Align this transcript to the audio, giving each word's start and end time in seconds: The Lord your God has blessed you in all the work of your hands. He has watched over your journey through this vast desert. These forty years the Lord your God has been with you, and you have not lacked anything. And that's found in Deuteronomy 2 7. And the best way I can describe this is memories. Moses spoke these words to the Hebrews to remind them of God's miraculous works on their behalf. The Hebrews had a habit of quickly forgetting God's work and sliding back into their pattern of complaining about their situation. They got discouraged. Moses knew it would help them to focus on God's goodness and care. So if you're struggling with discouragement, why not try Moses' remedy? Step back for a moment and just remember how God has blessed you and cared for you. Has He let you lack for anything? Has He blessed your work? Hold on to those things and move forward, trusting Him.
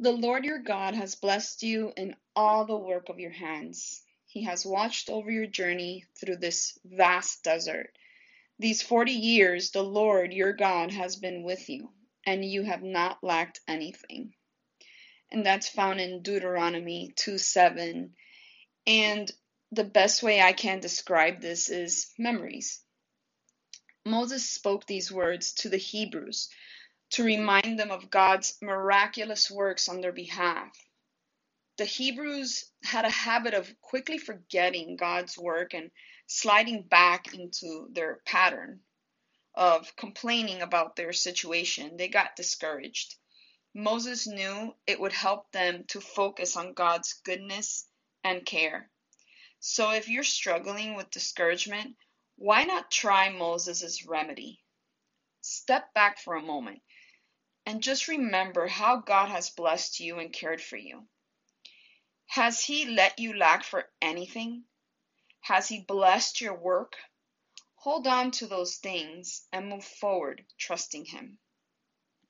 The 0.00 0.12
Lord 0.12 0.44
your 0.44 0.60
God 0.60 0.94
has 0.94 1.16
blessed 1.16 1.64
you 1.64 1.92
in 1.96 2.14
all 2.36 2.64
the 2.64 2.76
work 2.76 3.08
of 3.08 3.18
your 3.18 3.32
hands. 3.32 4.00
He 4.26 4.44
has 4.44 4.64
watched 4.64 5.10
over 5.10 5.28
your 5.28 5.46
journey 5.46 6.04
through 6.14 6.36
this 6.36 6.78
vast 6.84 7.42
desert. 7.42 7.98
These 8.60 8.80
forty 8.80 9.12
years 9.12 9.72
the 9.72 9.82
Lord 9.82 10.32
your 10.32 10.52
God 10.52 10.92
has 10.92 11.16
been 11.16 11.42
with 11.42 11.68
you, 11.68 11.90
and 12.24 12.44
you 12.44 12.62
have 12.62 12.84
not 12.84 13.24
lacked 13.24 13.60
anything. 13.66 14.34
And 15.32 15.44
that's 15.44 15.68
found 15.68 16.00
in 16.00 16.22
Deuteronomy 16.22 17.12
2 17.16 17.36
7. 17.36 18.14
And 18.86 19.32
the 19.72 19.84
best 19.84 20.22
way 20.22 20.40
I 20.40 20.52
can 20.52 20.78
describe 20.78 21.40
this 21.40 21.70
is 21.70 22.12
memories. 22.16 22.80
Moses 24.04 24.48
spoke 24.48 24.86
these 24.86 25.10
words 25.10 25.54
to 25.54 25.68
the 25.68 25.76
Hebrews 25.76 26.50
to 27.10 27.24
remind 27.24 27.78
them 27.78 27.90
of 27.90 28.10
God's 28.10 28.56
miraculous 28.60 29.50
works 29.50 29.88
on 29.88 30.00
their 30.00 30.12
behalf. 30.12 30.72
The 31.78 31.84
Hebrews 31.84 32.70
had 32.82 33.04
a 33.04 33.10
habit 33.10 33.54
of 33.54 33.80
quickly 33.80 34.18
forgetting 34.18 34.96
God's 34.96 35.38
work 35.38 35.74
and 35.74 35.90
sliding 36.26 36.82
back 36.82 37.32
into 37.34 37.88
their 37.92 38.20
pattern 38.26 38.80
of 39.54 39.94
complaining 39.96 40.60
about 40.62 40.96
their 40.96 41.12
situation. 41.12 41.96
They 41.96 42.08
got 42.08 42.36
discouraged. 42.36 43.16
Moses 43.74 44.26
knew 44.26 44.74
it 44.86 45.00
would 45.00 45.12
help 45.12 45.50
them 45.52 45.84
to 45.88 46.00
focus 46.00 46.56
on 46.56 46.74
God's 46.74 47.14
goodness 47.24 47.86
and 48.24 48.44
care. 48.44 48.90
So 49.60 49.90
if 49.90 50.08
you're 50.08 50.24
struggling 50.24 50.94
with 50.94 51.10
discouragement, 51.10 51.96
why 52.36 52.64
not 52.64 52.90
try 52.90 53.30
Moses' 53.30 54.04
remedy? 54.06 54.62
Step 55.40 55.94
back 55.94 56.18
for 56.18 56.34
a 56.34 56.42
moment 56.42 56.82
and 57.66 57.82
just 57.82 58.08
remember 58.08 58.66
how 58.66 58.96
God 58.96 59.28
has 59.28 59.50
blessed 59.50 60.00
you 60.00 60.18
and 60.18 60.32
cared 60.32 60.62
for 60.62 60.76
you. 60.76 61.06
Has 62.26 62.64
He 62.64 62.86
let 62.86 63.18
you 63.18 63.36
lack 63.36 63.62
for 63.62 63.90
anything? 64.00 64.64
Has 65.40 65.68
He 65.68 65.80
blessed 65.80 66.40
your 66.40 66.54
work? 66.54 66.96
Hold 67.76 68.06
on 68.06 68.30
to 68.32 68.46
those 68.46 68.76
things 68.76 69.46
and 69.52 69.68
move 69.68 69.84
forward, 69.84 70.44
trusting 70.58 71.04
Him. 71.04 71.38